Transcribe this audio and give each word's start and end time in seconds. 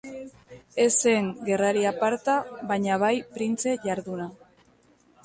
Ez 0.85 0.93
zen 1.01 1.27
gerrari 1.49 1.85
aparta 1.89 2.37
baina 2.71 2.97
bai 3.05 3.13
printze 3.37 3.75
jarduna. 3.85 4.27